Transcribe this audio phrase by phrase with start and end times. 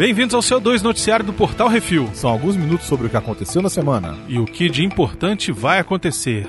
[0.00, 2.08] Bem-vindos ao seu 2 noticiário do Portal Refil.
[2.14, 4.18] São alguns minutos sobre o que aconteceu na semana.
[4.28, 6.48] E o que de importante vai acontecer.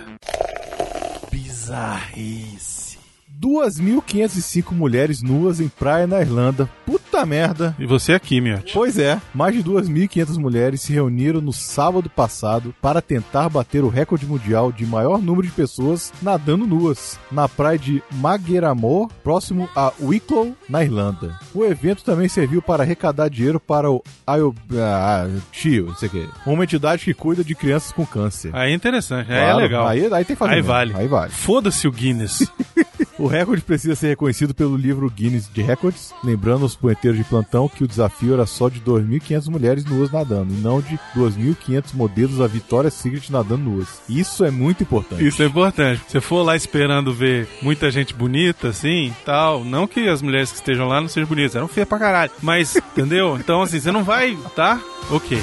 [1.29, 2.97] Bizarrice.
[3.41, 6.69] 2.505 mulheres nuas em praia na Irlanda.
[6.85, 7.75] Puta merda.
[7.79, 8.73] E você aqui, Miotti.
[8.73, 13.89] Pois é, mais de 2.500 mulheres se reuniram no sábado passado para tentar bater o
[13.89, 19.91] recorde mundial de maior número de pessoas nadando nuas na praia de Magueramore, próximo a
[20.01, 21.35] Wicklow, na Irlanda.
[21.53, 26.63] O evento também serviu para arrecadar dinheiro para o IOBTIO, não sei o que, uma
[26.63, 28.51] entidade que cuida de crianças com câncer.
[28.53, 29.87] Aí é interessante, aí é legal.
[29.87, 30.71] Aí, aí tem que fazer Aí mesmo.
[30.71, 30.93] vale.
[30.95, 31.31] Aí vale.
[31.31, 32.51] Foda-se o Guinness.
[33.17, 37.69] O recorde precisa ser reconhecido pelo livro Guinness de Records, lembrando aos punheteiros de plantão
[37.69, 42.37] que o desafio era só de 2.500 mulheres nuas nadando, e não de 2.500 modelos
[42.37, 44.01] da Victoria's Secret nadando nuas.
[44.09, 45.25] Isso é muito importante.
[45.25, 46.01] Isso é importante.
[46.07, 50.57] Se for lá esperando ver muita gente bonita, assim, tal, não que as mulheres que
[50.57, 52.31] estejam lá não sejam bonitas, eram feias pra caralho.
[52.41, 53.37] Mas, entendeu?
[53.37, 54.81] Então, assim, você não vai, tá?
[55.09, 55.37] Ok.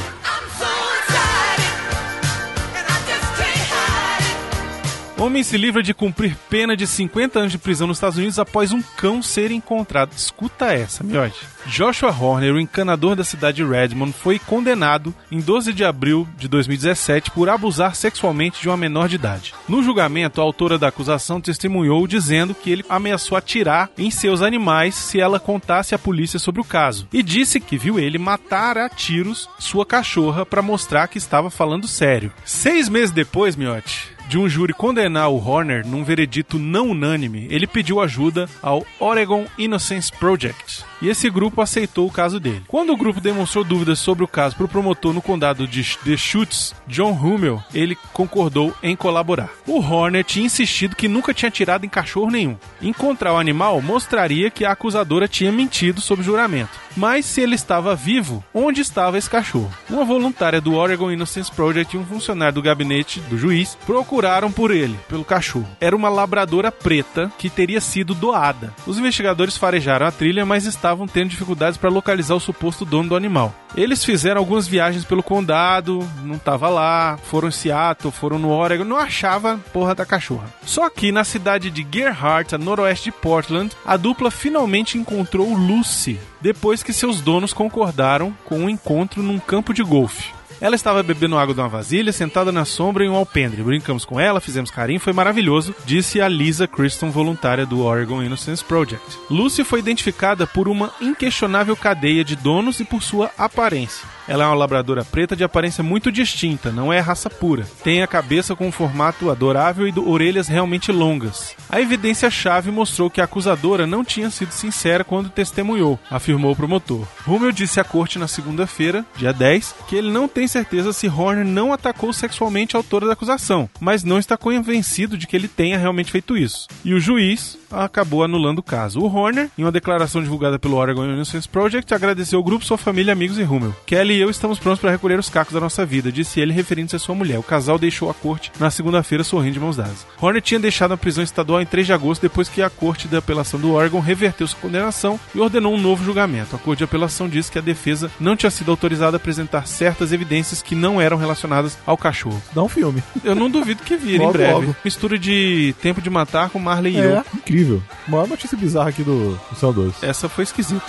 [5.18, 8.70] Homem se livra de cumprir pena de 50 anos de prisão nos Estados Unidos após
[8.70, 10.12] um cão ser encontrado.
[10.16, 11.44] Escuta essa, miote.
[11.66, 16.46] Joshua Horner, o encanador da cidade de Redmond, foi condenado em 12 de abril de
[16.46, 19.54] 2017 por abusar sexualmente de uma menor de idade.
[19.68, 24.94] No julgamento, a autora da acusação testemunhou dizendo que ele ameaçou atirar em seus animais
[24.94, 28.88] se ela contasse à polícia sobre o caso e disse que viu ele matar a
[28.88, 32.32] tiros sua cachorra para mostrar que estava falando sério.
[32.44, 37.66] Seis meses depois, miote, de um júri condenar o Horner num veredito não unânime, ele
[37.66, 40.84] pediu ajuda ao Oregon Innocence Project.
[41.00, 42.62] E esse grupo aceitou o caso dele.
[42.68, 46.74] Quando o grupo demonstrou dúvidas sobre o caso para o promotor no condado de Deschutes,
[46.86, 49.50] John Hummel, ele concordou em colaborar.
[49.66, 52.56] O Horner tinha insistido que nunca tinha atirado em cachorro nenhum.
[52.82, 56.87] Encontrar o animal mostraria que a acusadora tinha mentido sob juramento.
[56.96, 59.70] Mas se ele estava vivo, onde estava esse cachorro?
[59.88, 64.70] Uma voluntária do Oregon Innocence Project e um funcionário do gabinete do juiz procuraram por
[64.70, 65.68] ele, pelo cachorro.
[65.80, 68.74] Era uma labradora preta que teria sido doada.
[68.86, 73.16] Os investigadores farejaram a trilha, mas estavam tendo dificuldades para localizar o suposto dono do
[73.16, 73.54] animal.
[73.76, 78.84] Eles fizeram algumas viagens pelo condado, não estava lá, foram em Seattle, foram no Oregon,
[78.84, 80.52] não achava porra da cachorra.
[80.64, 86.18] Só que na cidade de Gerhardt, a noroeste de Portland, a dupla finalmente encontrou Lucy,
[86.40, 90.38] depois que seus donos concordaram com um encontro num campo de golfe.
[90.60, 93.62] Ela estava bebendo água de uma vasilha, sentada na sombra em um alpendre.
[93.62, 98.64] Brincamos com ela, fizemos carinho, foi maravilhoso, disse a Lisa Criston, voluntária do Oregon Innocence
[98.64, 99.18] Project.
[99.30, 104.17] Lucy foi identificada por uma inquestionável cadeia de donos e por sua aparência.
[104.28, 107.66] Ela é uma labradora preta de aparência muito distinta, não é raça pura.
[107.82, 111.56] Tem a cabeça com um formato adorável e do- orelhas realmente longas.
[111.70, 117.06] A evidência-chave mostrou que a acusadora não tinha sido sincera quando testemunhou, afirmou o promotor.
[117.26, 121.44] Rummel disse à corte na segunda-feira, dia 10, que ele não tem certeza se Horner
[121.46, 125.78] não atacou sexualmente a autora da acusação, mas não está convencido de que ele tenha
[125.78, 126.66] realmente feito isso.
[126.84, 129.00] E o juiz acabou anulando o caso.
[129.00, 133.12] O Horner, em uma declaração divulgada pelo Oregon Innocence Project, agradeceu ao grupo, sua família,
[133.12, 133.74] amigos e Rummel.
[133.86, 136.96] Kelly e eu estamos prontos para recolher os cacos da nossa vida, disse ele, referindo-se
[136.96, 137.38] à sua mulher.
[137.38, 140.04] O casal deixou a corte na segunda-feira sorrindo de mãos dadas.
[140.20, 143.16] Horner tinha deixado a prisão estadual em 3 de agosto, depois que a corte de
[143.16, 146.56] apelação do Oregon reverteu sua condenação e ordenou um novo julgamento.
[146.56, 150.12] A corte de apelação disse que a defesa não tinha sido autorizada a apresentar certas
[150.12, 152.42] evidências que não eram relacionadas ao cachorro.
[152.52, 153.00] Dá um filme.
[153.22, 154.52] Eu não duvido que vire em breve.
[154.52, 154.76] logo.
[154.84, 157.18] Mistura de Tempo de Matar com Marley e eu.
[157.18, 157.80] É, incrível.
[158.08, 160.02] Maior notícia bizarra aqui do, do Céu 2.
[160.02, 160.82] Essa foi esquisita.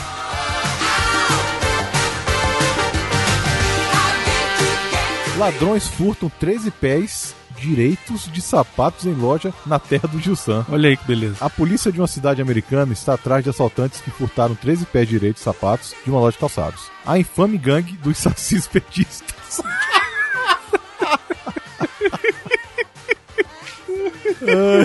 [5.39, 10.65] Ladrões furtam 13 pés direitos de sapatos em loja na terra do Gilsan.
[10.69, 11.37] Olha aí que beleza.
[11.39, 15.39] A polícia de uma cidade americana está atrás de assaltantes que furtaram 13 pés direitos
[15.39, 16.91] de sapatos de uma loja de calçados.
[17.05, 19.61] A infame gangue dos sacis petistas.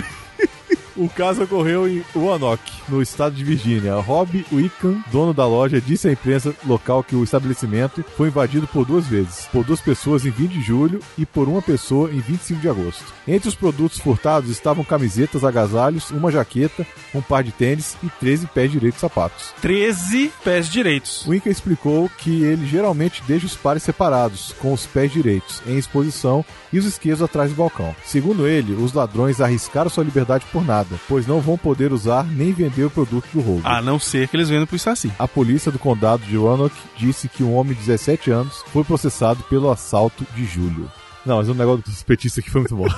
[0.97, 3.95] O caso ocorreu em Roanoke, no estado de Virgínia.
[3.97, 8.85] Rob Wickham, dono da loja, disse à imprensa local que o estabelecimento foi invadido por
[8.85, 12.61] duas vezes, por duas pessoas em 20 de julho e por uma pessoa em 25
[12.61, 13.05] de agosto.
[13.27, 18.47] Entre os produtos furtados estavam camisetas, agasalhos, uma jaqueta, um par de tênis e 13
[18.47, 19.53] pés direitos de sapatos.
[19.61, 21.27] 13 pés direitos.
[21.27, 26.45] Wickham explicou que ele geralmente deixa os pares separados, com os pés direitos em exposição
[26.73, 27.95] e os esquerdos atrás do balcão.
[28.05, 32.53] Segundo ele, os ladrões arriscaram sua liberdade por nada, pois não vão poder usar nem
[32.53, 33.63] vender o produto do roubo.
[33.65, 35.13] A não ser que eles vendam pro Saci.
[35.19, 39.43] A polícia do condado de Roanoke disse que um homem de 17 anos foi processado
[39.45, 40.91] pelo assalto de julho.
[41.25, 42.87] Não, mas o negócio dos petistas aqui foi muito bom.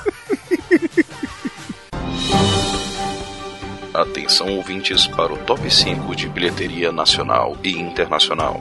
[3.95, 8.59] Atenção ouvintes para o top 5 de bilheteria nacional e internacional.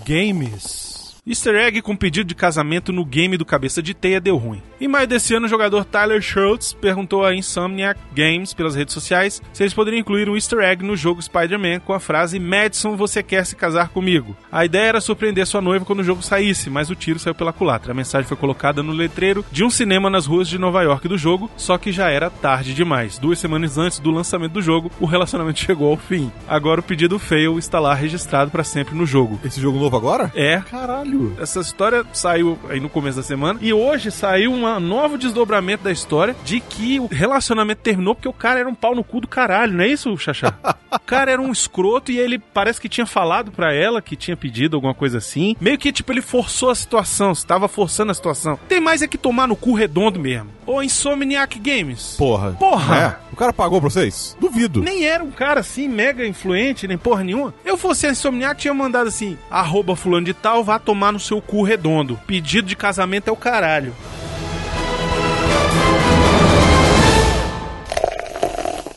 [0.05, 0.98] Games.
[1.29, 4.63] Easter egg com pedido de casamento no game do Cabeça de Teia deu ruim.
[4.81, 9.39] Em maio desse ano, o jogador Tyler Schultz perguntou a Insomniac Games pelas redes sociais
[9.53, 13.21] se eles poderiam incluir um Easter egg no jogo Spider-Man com a frase Madison, você
[13.21, 14.35] quer se casar comigo?
[14.51, 17.53] A ideia era surpreender sua noiva quando o jogo saísse, mas o tiro saiu pela
[17.53, 17.91] culatra.
[17.91, 21.15] A mensagem foi colocada no letreiro de um cinema nas ruas de Nova York do
[21.15, 23.19] jogo, só que já era tarde demais.
[23.19, 26.31] Duas semanas antes do lançamento do jogo, o relacionamento chegou ao fim.
[26.47, 29.39] Agora o pedido fail está lá registrado para sempre no jogo.
[29.45, 30.31] Esse jogo novo agora?
[30.33, 31.18] É, Caralho.
[31.39, 35.91] Essa história saiu aí no começo da semana e hoje saiu um novo desdobramento da
[35.91, 39.27] história de que o relacionamento terminou porque o cara era um pau no cu do
[39.27, 40.53] caralho, não é isso, Xaxá?
[40.91, 44.37] o cara era um escroto e ele parece que tinha falado pra ela que tinha
[44.37, 45.55] pedido alguma coisa assim.
[45.59, 48.59] Meio que tipo ele forçou a situação, estava forçando a situação.
[48.67, 50.58] Tem mais é que tomar no cu redondo mesmo.
[50.69, 52.13] Ou Insomniac Games.
[52.15, 52.51] Porra.
[52.51, 52.95] Porra!
[52.95, 53.33] É.
[53.33, 54.37] O cara pagou pra vocês?
[54.39, 54.83] Duvido.
[54.83, 57.55] Nem era um cara assim, mega influente, nem porra nenhuma.
[57.65, 61.41] Eu fosse a Insomniac, tinha mandado assim, arroba fulano de tal, vá tomar no seu
[61.41, 62.19] cu redondo.
[62.27, 63.95] Pedido de casamento é o caralho.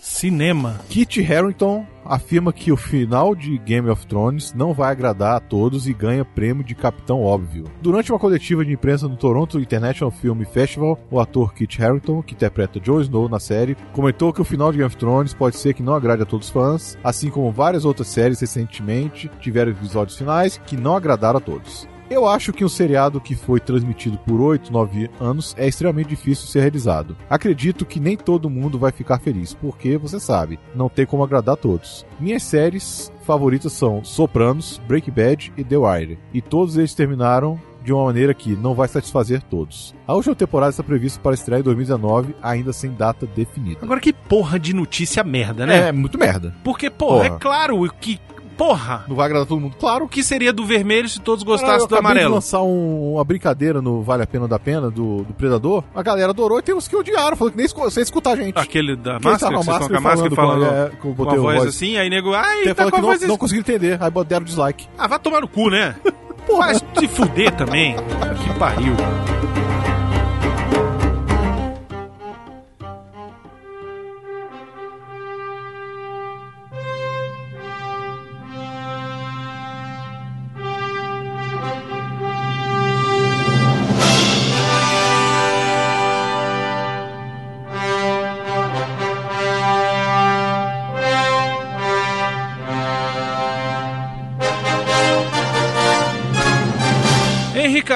[0.03, 0.79] Cinema.
[0.91, 5.89] Kit Harington afirma que o final de Game of Thrones não vai agradar a todos
[5.89, 7.65] e ganha prêmio de Capitão Óbvio.
[7.81, 12.35] Durante uma coletiva de imprensa no Toronto International Film Festival, o ator Kit Harington, que
[12.35, 15.73] interpreta Jon Snow na série, comentou que o final de Game of Thrones pode ser
[15.73, 20.19] que não agrade a todos os fãs, assim como várias outras séries recentemente tiveram episódios
[20.19, 21.89] finais que não agradaram a todos.
[22.13, 26.47] Eu acho que um seriado que foi transmitido por 8, 9 anos é extremamente difícil
[26.47, 27.17] ser realizado.
[27.29, 31.55] Acredito que nem todo mundo vai ficar feliz, porque você sabe, não tem como agradar
[31.55, 32.05] a todos.
[32.21, 37.95] Minhas séries favoritas são Sopranos, Breaking Bad e The Wire, e todos eles terminaram de
[37.95, 39.95] uma maneira que não vai satisfazer todos.
[40.07, 43.81] A última temporada está prevista para estrear em 2019, ainda sem data definida.
[43.83, 45.89] Agora que porra de notícia merda, né?
[45.89, 46.55] É, muito merda.
[46.63, 47.37] Porque, porra, Porra.
[47.37, 48.21] é claro que.
[48.63, 49.05] Porra!
[49.09, 49.75] Não vai agradar todo mundo?
[49.77, 50.05] Claro.
[50.05, 52.35] O que seria do vermelho se todos gostassem eu do acabei de amarelo?
[52.37, 55.83] lançar um- uma brincadeira no Vale a Pena ou da Pena do, do Predador.
[55.93, 58.37] A galera adorou e tem uns que odiaram, falou que nem escu- sem escutar a
[58.37, 58.57] gente.
[58.57, 60.77] Aquele da Quem máscara, que com a vocês estão com a máscara falando falando com
[60.77, 61.69] é, com- com a voz voz.
[61.75, 64.25] assim, aí nego, ai, Tem tá com a que voz não, não conseguiram entender, aí
[64.25, 64.87] deram dislike.
[64.97, 65.97] Ah, vai tomar no cu, né?
[66.57, 67.97] Vai se fuder também.
[68.45, 68.95] Que pariu.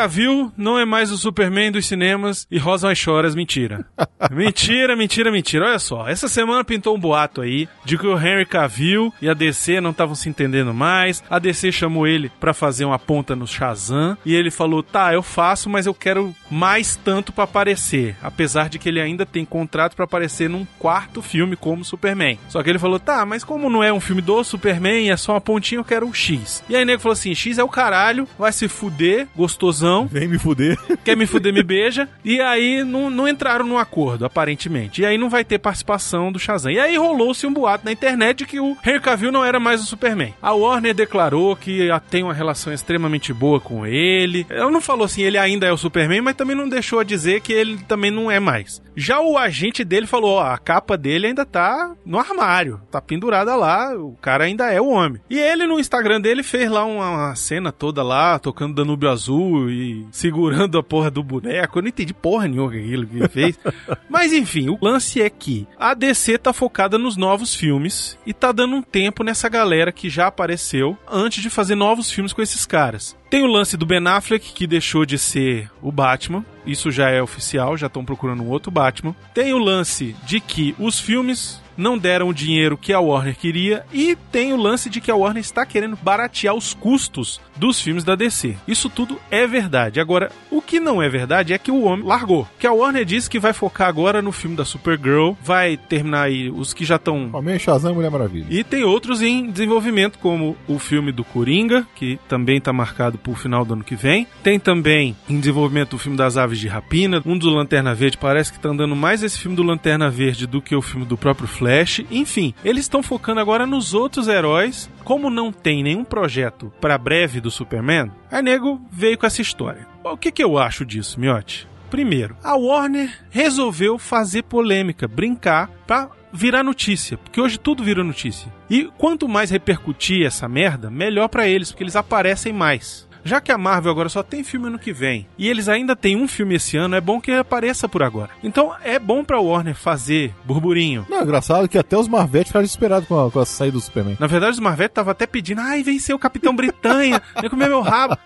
[0.07, 3.85] Cavill não é mais o Superman dos cinemas e Rosa mais choras, mentira.
[4.31, 5.67] mentira, mentira, mentira.
[5.67, 9.35] Olha só, essa semana pintou um boato aí de que o Henry Cavill e a
[9.35, 11.25] DC não estavam se entendendo mais.
[11.29, 15.25] A DC chamou ele pra fazer uma ponta no Shazam e ele falou: "Tá, eu
[15.25, 19.95] faço, mas eu quero mais tanto pra aparecer", apesar de que ele ainda tem contrato
[19.95, 22.39] pra aparecer num quarto filme como Superman.
[22.49, 25.33] Só que ele falou: "Tá, mas como não é um filme do Superman, é só
[25.33, 26.63] uma pontinha, eu quero um X".
[26.69, 30.07] E aí o nego falou assim: "X é o caralho, vai se fuder, gostosão".
[30.07, 30.79] Vem me fuder.
[31.05, 32.09] quer me fuder, me beija.
[32.25, 35.03] E aí não, não entraram num acordo, aparentemente.
[35.03, 36.73] E aí não vai ter participação do Shazam.
[36.73, 39.81] E aí rolou-se um boato na internet de que o Henry Cavill não era mais
[39.81, 40.35] o Superman.
[40.43, 44.47] A Warner declarou que tem uma relação extremamente boa com ele.
[44.51, 47.41] Ela não falou assim, ele ainda é o Superman, mas também não deixou a dizer
[47.41, 48.83] que ele também não é mais.
[48.95, 53.55] Já o agente dele falou, ó, a capa dele ainda tá no armário, tá pendurada
[53.55, 55.21] lá, o cara ainda é o homem.
[55.29, 59.69] E ele no Instagram dele fez lá uma, uma cena toda lá, tocando Danúbio Azul
[59.71, 61.79] e segurando a porra do boneco.
[61.79, 63.59] Eu não entendi porra nenhuma aquilo que ele fez.
[64.09, 68.51] Mas enfim, o lance é que a DC tá focada nos novos filmes e tá
[68.51, 72.65] dando um tempo nessa galera que já apareceu antes de fazer novos filmes com esses
[72.65, 73.17] caras.
[73.29, 76.45] Tem o lance do Ben Affleck, que deixou de ser o Batman.
[76.67, 79.15] Isso já é oficial, já estão procurando um outro Batman.
[79.33, 83.85] Tem o lance de que os filmes não deram o dinheiro que a Warner queria
[83.93, 88.05] e tem o lance de que a Warner está querendo baratear os custos dos filmes
[88.05, 88.57] da DC.
[88.67, 90.01] Isso tudo é verdade.
[90.01, 92.47] Agora, o que não é verdade é que o homem largou.
[92.59, 96.51] Que a Warner disse que vai focar agora no filme da Supergirl, vai terminar aí
[96.51, 98.47] os que já estão Homem Shazam e Mulher Maravilha.
[98.51, 103.33] e tem outros em desenvolvimento, como o filme do Coringa, que também está marcado para
[103.33, 104.27] o final do ano que vem.
[104.43, 108.19] Tem também em desenvolvimento o filme das Aves de Rapina, um do Lanterna Verde.
[108.19, 111.17] Parece que está andando mais esse filme do Lanterna Verde do que o filme do
[111.17, 112.03] próprio Flash.
[112.11, 114.91] Enfim, eles estão focando agora nos outros heróis.
[115.05, 119.87] Como não tem nenhum projeto para breve do Superman, a nego veio com essa história.
[120.03, 121.67] O que, que eu acho disso, Miotti?
[121.91, 128.53] Primeiro, a Warner resolveu fazer polêmica, brincar pra virar notícia, porque hoje tudo vira notícia.
[128.69, 133.06] E quanto mais repercutir essa merda, melhor pra eles, porque eles aparecem mais.
[133.27, 136.17] Já que a Marvel agora só tem filme ano que vem e eles ainda têm
[136.17, 138.31] um filme esse ano, é bom que apareça por agora.
[138.43, 141.05] Então é bom pra Warner fazer burburinho.
[141.11, 143.81] Não, é engraçado que até os Marvete ficaram desesperados com a, com a saída do
[143.81, 144.17] Superman.
[144.21, 147.69] Na verdade, os Marvete estavam até pedindo, ai, vem ser o Capitão Britânia, vem comer
[147.69, 148.17] meu rabo.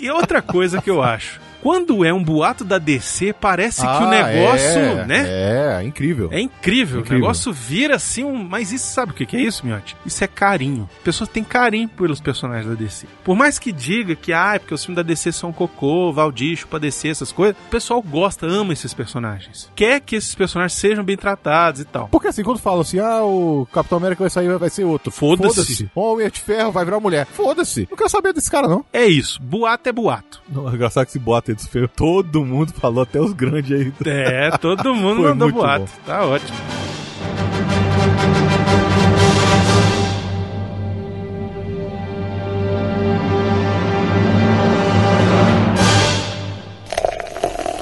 [0.00, 3.90] E outra coisa que eu acho, quando é um boato da DC, parece que o
[3.90, 5.24] Ah, negócio, é, né?
[5.26, 6.28] É, incrível.
[6.30, 7.00] É incrível.
[7.00, 7.18] Incrível.
[7.18, 8.36] O negócio vira assim um.
[8.44, 9.96] Mas isso sabe o que que é isso, Miotti?
[10.06, 10.88] Isso é carinho.
[11.02, 13.08] Pessoas têm carinho pelos personagens da DC.
[13.24, 16.68] Por mais que diga que, ah, é porque os filmes da DC são cocô, Valdicho
[16.68, 19.68] pra DC, essas coisas, o pessoal gosta, ama esses personagens.
[19.74, 22.06] Quer que esses personagens sejam bem tratados e tal.
[22.06, 25.10] Porque assim, quando falam assim, ah, o Capitão América vai sair, vai ser outro.
[25.10, 25.90] Foda-se.
[25.96, 27.26] O Homem de Ferro vai virar mulher.
[27.26, 27.88] Foda-se.
[27.90, 28.84] Não quero saber desse cara, não.
[28.92, 29.42] É isso.
[29.42, 30.40] Boato é boato.
[30.48, 33.72] Não, é engraçado que esse bota aí dos feios, todo mundo falou, até os grandes
[33.72, 33.92] aí.
[34.04, 35.84] É, todo mundo mandou boato.
[35.86, 35.90] bom.
[36.06, 36.56] Tá ótimo.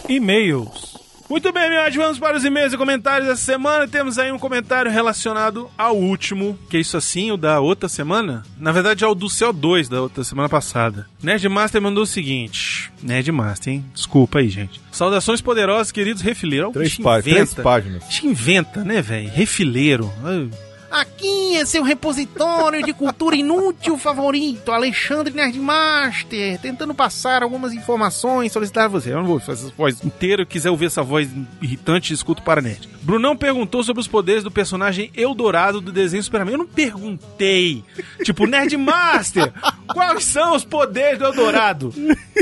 [0.08, 0.93] E-mails.
[1.28, 3.88] Muito bem, meus, vamos para os e-mails e comentários dessa semana.
[3.88, 8.44] Temos aí um comentário relacionado ao último, que é isso assim, o da outra semana.
[8.58, 11.06] Na verdade, é o do CO2 da outra semana passada.
[11.22, 13.84] Nerdmaster mandou o seguinte: Nerdmaster, hein?
[13.94, 14.80] Desculpa aí, gente.
[14.92, 16.72] Saudações poderosas, queridos refileiros.
[16.72, 17.36] Três, pá inventa.
[17.36, 18.02] três páginas.
[18.02, 19.30] A gente inventa, né, velho?
[19.30, 20.12] Refileiro.
[20.22, 20.50] Ai.
[20.94, 28.84] Aqui é seu repositório de cultura inútil favorito, Alexandre Nerdmaster, tentando passar algumas informações, solicitar
[28.84, 29.10] a você.
[29.10, 31.28] Eu não vou fazer essa voz inteira, quiser ouvir essa voz
[31.60, 32.88] irritante, escuta para Nerd.
[33.02, 36.52] Brunão perguntou sobre os poderes do personagem Eldorado do desenho Superman.
[36.52, 37.82] Eu não perguntei.
[38.22, 39.52] Tipo, Nerdmaster,
[39.92, 41.92] quais são os poderes do Eldorado?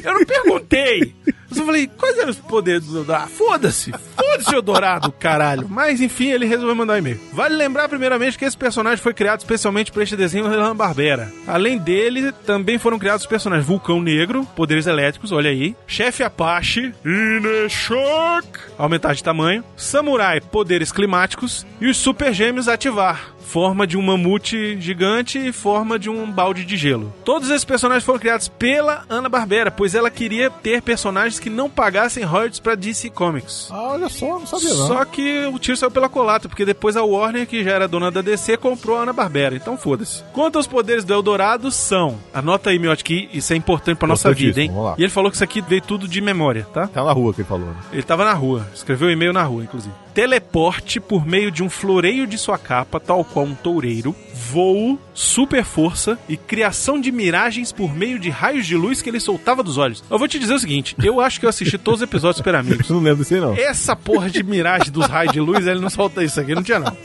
[0.05, 1.15] Eu não perguntei.
[1.53, 3.31] Eu só falei, quais eram os poderes do Eldorado?
[3.31, 5.67] Foda-se, foda-se Eldorado, caralho.
[5.69, 7.21] Mas enfim, ele resolveu mandar um e-mail.
[7.33, 11.33] Vale lembrar primeiramente que esse personagem foi criado especialmente para este desenho da Barbera.
[11.47, 15.77] Além dele, também foram criados os personagens Vulcão Negro, poderes elétricos, olha aí.
[15.87, 19.63] Chefe Apache, Ineshock, aumentar de tamanho.
[19.77, 21.67] Samurai, poderes climáticos.
[21.81, 23.33] E os Super Gêmeos ativar.
[23.53, 27.13] Forma de um mamute gigante e forma de um balde de gelo.
[27.23, 32.25] Todos esses personagens foram criados pela Ana-Barbera, pois ela queria ter personagens que não pagassem
[32.25, 33.69] royalties pra DC Comics.
[33.71, 34.87] Ah, olha só, não sabia não.
[34.87, 38.11] Só que o tiro saiu pela colata, porque depois a Warner, que já era dona
[38.11, 39.55] da DC, comprou a Ana-Barbera.
[39.55, 40.25] Então foda-se.
[40.33, 42.19] Quanto aos poderes do Eldorado, são...
[42.33, 44.69] Anota aí, Miotti, que isso é importante pra nossa vida, hein?
[44.71, 44.95] Importantíssimo, vamos lá.
[44.99, 46.87] E ele falou que isso aqui veio tudo de memória, tá?
[46.87, 47.67] Tá na rua que ele falou.
[47.67, 47.77] né?
[47.93, 49.95] Ele tava na rua, escreveu o e-mail na rua, inclusive.
[50.15, 55.65] Teleporte por meio de um floreio de sua capa, tal qual um toureiro, voo, super
[55.65, 59.79] força e criação de miragens por meio de raios de luz que ele soltava dos
[59.79, 60.03] olhos.
[60.11, 62.55] Eu vou te dizer o seguinte, eu acho que eu assisti todos os episódios Super
[62.55, 62.89] Amigos.
[62.91, 63.55] Não lembro disso aí, não.
[63.55, 66.79] Essa porra de miragem dos raios de luz, ele não solta isso aqui, não tinha
[66.79, 66.97] não.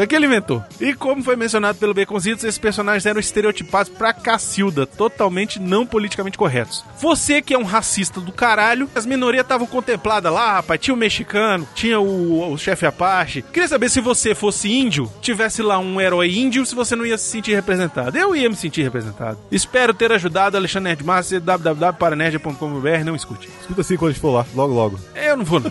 [0.00, 0.64] Isso aqui ele inventou.
[0.80, 6.38] E como foi mencionado pelo Baconzitos, esses personagens eram estereotipados pra cacilda, totalmente não politicamente
[6.38, 6.82] corretos.
[6.98, 10.80] Você que é um racista do caralho, as minorias estavam contempladas lá, rapaz.
[10.80, 13.42] Tinha o mexicano, tinha o, o chefe Apache.
[13.42, 17.18] Queria saber se você fosse índio, tivesse lá um herói índio, se você não ia
[17.18, 18.16] se sentir representado.
[18.16, 19.36] Eu ia me sentir representado.
[19.52, 23.50] Espero ter ajudado Alexandre Nerdmaster, www.paranerd.com.br, não escute.
[23.60, 24.98] Escuta assim quando a gente for lá, logo, logo.
[25.14, 25.70] Eu não vou não.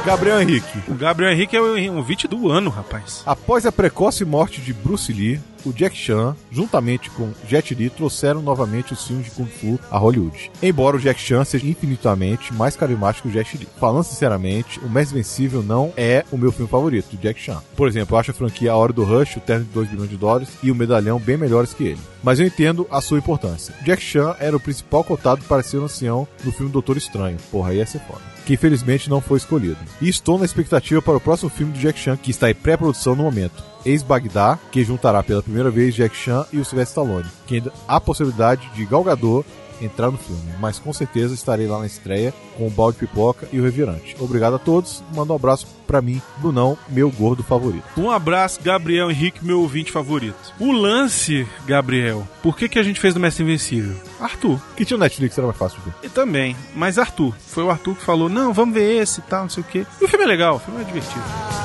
[0.04, 0.78] Gabriel Henrique.
[0.87, 3.23] O Gabriel Henrique é o um VIT do ano, rapaz.
[3.25, 8.42] Após a precoce morte de Bruce Lee, o Jack Chan, juntamente com Jet Li, trouxeram
[8.42, 10.50] novamente os filmes de Kung Fu a Hollywood.
[10.62, 13.66] Embora o Jack Chan seja infinitamente mais carismático que o Jet Li.
[13.80, 17.62] Falando sinceramente, o Mais Vencível não é o meu filme favorito, do Jack Chan.
[17.75, 20.11] Por exemplo, eu acho a franquia A Hora do Rush, o Terno de 2 bilhões
[20.11, 22.00] de dólares e o Medalhão bem melhores que ele.
[22.23, 23.75] Mas eu entendo a sua importância.
[23.82, 27.38] Jack Chan era o principal cotado para ser o ancião no filme Doutor Estranho.
[27.50, 29.78] Porra, aí ia ser foda que infelizmente não foi escolhido.
[30.00, 33.14] E estou na expectativa para o próximo filme do Jack Chan, que está em pré-produção
[33.14, 33.62] no momento.
[33.84, 38.00] Ex-Bagdá, que juntará pela primeira vez Jack Chan e o Sylvester Stallone, que ainda há
[38.00, 39.46] possibilidade de Gal Gadot
[39.80, 43.48] entrar no filme, mas com certeza estarei lá na estreia com o balde de pipoca
[43.52, 44.16] e o revirante.
[44.18, 47.84] Obrigado a todos, manda um abraço pra mim, Brunão, meu gordo favorito.
[47.96, 50.54] Um abraço, Gabriel Henrique, meu ouvinte favorito.
[50.58, 53.96] O lance, Gabriel, por que, que a gente fez do Mestre Invencível?
[54.20, 54.60] Arthur.
[54.76, 55.96] Que tinha o Netflix, era mais fácil de ver.
[56.04, 57.34] E também, mas Arthur.
[57.46, 59.87] Foi o Arthur que falou, não, vamos ver esse e tal, não sei o quê.
[60.00, 61.63] E o filme é legal, o filme é divertido.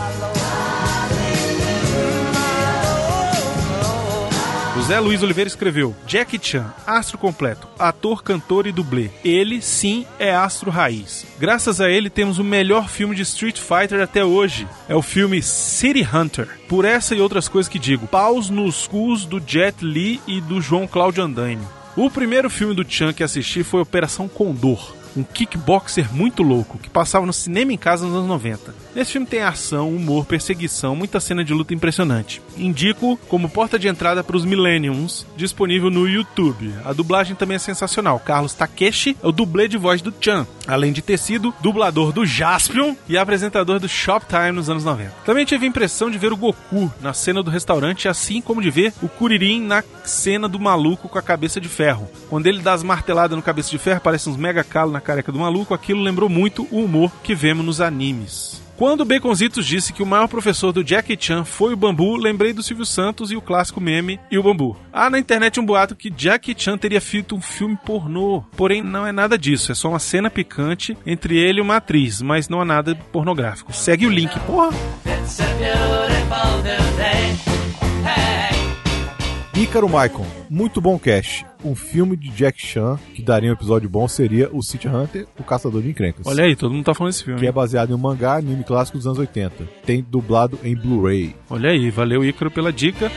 [4.89, 9.11] Zé Luiz Oliveira escreveu: Jackie Chan, astro completo, ator, cantor e dublê.
[9.23, 11.27] Ele, sim, é astro raiz.
[11.39, 14.67] Graças a ele temos o melhor filme de Street Fighter até hoje.
[14.87, 16.47] É o filme City Hunter.
[16.67, 20.59] Por essa e outras coisas que digo, paus nos cus do Jet Li e do
[20.59, 21.67] João Cláudio Andaime.
[21.95, 26.89] O primeiro filme do Chan que assisti foi Operação Condor um kickboxer muito louco que
[26.89, 28.73] passava no cinema em casa nos anos 90.
[28.99, 32.41] Nesse filme tem ação, humor, perseguição, muita cena de luta impressionante.
[32.57, 36.73] Indico como porta de entrada para os Millenniums, disponível no YouTube.
[36.83, 38.19] A dublagem também é sensacional.
[38.19, 42.25] Carlos Takeshi é o dublê de voz do Chan, além de ter sido dublador do
[42.25, 45.11] Jaspion e apresentador do Shoptime nos anos 90.
[45.23, 48.69] Também tive a impressão de ver o Goku na cena do restaurante, assim como de
[48.69, 52.09] ver o Kuririn na cena do maluco com a cabeça de ferro.
[52.29, 55.31] Quando ele dá as marteladas no cabeça de ferro, parece uns mega calos na careca
[55.31, 58.58] do maluco, aquilo lembrou muito o humor que vemos nos animes.
[58.79, 62.53] Quando o Baconzitos disse que o maior professor do Jackie Chan foi o Bambu, lembrei
[62.53, 64.73] do Silvio Santos e o clássico meme e o Bambu.
[64.93, 68.41] Há na internet um boato que Jackie Chan teria feito um filme pornô.
[68.55, 69.73] Porém, não é nada disso.
[69.73, 73.73] É só uma cena picante entre ele e uma atriz, mas não há nada pornográfico.
[73.73, 74.69] Segue o link, porra!
[79.69, 81.45] Ícaro Maicon, muito bom cast.
[81.63, 85.43] Um filme de Jack Chan que daria um episódio bom seria o City Hunter, o
[85.43, 86.25] Caçador de Encrencas.
[86.25, 87.39] Olha aí, todo mundo tá falando desse filme.
[87.39, 89.67] Que é baseado em um mangá, anime clássico dos anos 80.
[89.85, 91.35] Tem dublado em Blu-ray.
[91.47, 93.11] Olha aí, valeu Ícaro pela dica.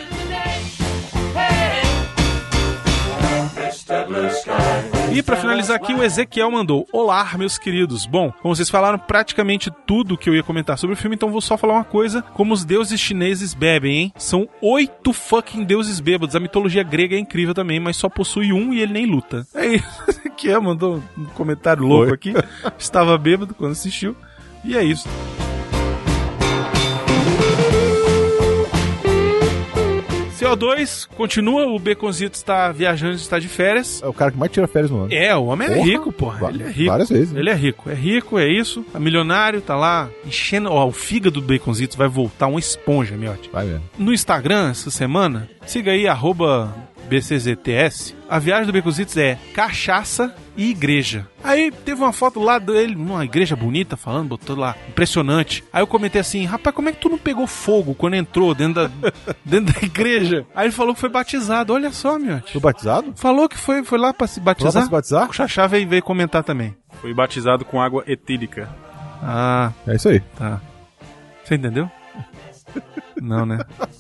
[5.15, 8.07] E para finalizar aqui, o Ezequiel mandou: Olá, meus queridos.
[8.07, 11.41] Bom, como vocês falaram praticamente tudo que eu ia comentar sobre o filme, então vou
[11.41, 14.13] só falar uma coisa: como os deuses chineses bebem, hein?
[14.17, 16.35] São oito fucking deuses bêbados.
[16.35, 19.47] A mitologia grega é incrível também, mas só possui um e ele nem luta.
[19.63, 20.03] É isso.
[20.09, 22.33] Ezequiel mandou um comentário louco aqui.
[22.77, 24.17] Estava bêbado quando assistiu.
[24.65, 25.09] E é isso.
[30.43, 34.03] CO2 continua, o Beconzito está viajando, está de férias.
[34.03, 35.13] É o cara que mais tira férias no ano.
[35.13, 35.85] É, o homem é Porra.
[35.87, 36.49] rico, porra.
[36.51, 36.91] Ele é rico.
[36.91, 37.41] várias vezes, né?
[37.41, 37.91] Ele é rico.
[37.91, 38.85] É rico, é isso.
[38.95, 40.71] É milionário, tá lá enchendo.
[40.71, 43.51] Ó, o fígado do Baconzitos vai voltar uma esponja, miote.
[43.53, 43.83] Vai mesmo.
[43.99, 46.75] No Instagram, essa semana, siga aí, arroba
[47.09, 48.15] BCZTS.
[48.29, 51.27] A viagem do Baconzitos é cachaça e igreja.
[51.45, 55.63] Aí teve uma foto lá dele, numa igreja bonita, falando, botou lá, impressionante.
[55.73, 58.89] Aí eu comentei assim, rapaz, como é que tu não pegou fogo quando entrou dentro
[58.89, 59.13] da,
[59.45, 60.47] dentro da igreja?
[60.55, 62.53] Aí ele falou que foi batizado, olha só, miote.
[62.53, 63.13] Foi batizado?
[63.17, 64.73] Falou que foi, foi lá pra se Foi lá batizar.
[64.73, 65.31] pra se batizar?
[65.31, 66.75] O Xaxá veio, veio comentar também.
[67.01, 68.69] Foi batizado com água etílica.
[69.23, 70.21] Ah, É isso aí.
[70.39, 70.61] tá.
[71.45, 71.91] Você entendeu?
[73.21, 73.59] Não, né?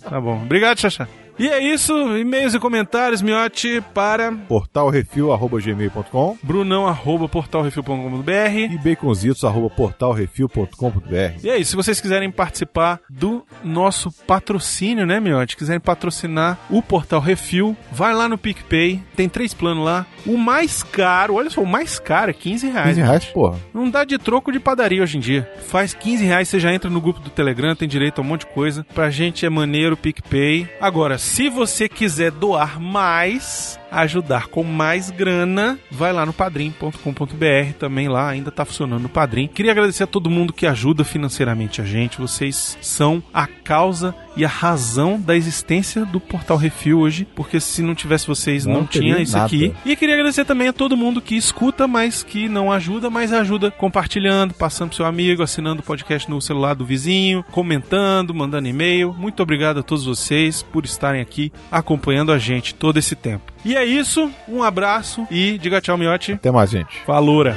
[0.08, 0.42] Tá bom.
[0.42, 1.06] Obrigado, Xaxá.
[1.38, 8.30] E é isso, e-mails e comentários, Miote, para portalrefil.gmail.com brunão, arroba portalrefil.com.br.
[8.70, 11.40] e baconzitos, arroba portalrefil.com.br.
[11.42, 15.56] E é isso, se vocês quiserem participar do nosso patrocínio, né, Miote?
[15.56, 20.06] Quiserem patrocinar o Portal Refil, vai lá no PicPay, tem três planos lá.
[20.26, 22.88] O mais caro, olha só, o mais caro é 15 reais.
[22.88, 23.58] 15 reais, porra.
[23.72, 25.50] Não dá de troco de padaria hoje em dia.
[25.68, 28.40] Faz 15 reais, você já entra no grupo do Telegram, tem direito a um monte
[28.40, 28.84] de coisa.
[28.94, 30.68] Pra gente é maneiro, PicPay.
[30.80, 38.08] Agora, se você quiser doar mais, ajudar com mais grana, vai lá no padrim.com.br, também
[38.08, 39.46] lá ainda tá funcionando no Padrim.
[39.48, 42.18] Queria agradecer a todo mundo que ajuda financeiramente a gente.
[42.20, 47.82] Vocês são a causa e a razão da existência do Portal Refil hoje, porque se
[47.82, 49.46] não tivesse vocês não, Não tinha isso nada.
[49.46, 49.74] aqui.
[49.84, 53.70] E queria agradecer também a todo mundo que escuta, mas que não ajuda, mas ajuda
[53.70, 59.14] compartilhando, passando pro seu amigo, assinando o podcast no celular do vizinho, comentando, mandando e-mail.
[59.18, 63.51] Muito obrigado a todos vocês por estarem aqui acompanhando a gente todo esse tempo.
[63.64, 66.32] E é isso, um abraço e diga tchau, Miote.
[66.32, 66.98] Até mais, gente.
[67.06, 67.56] Faloura!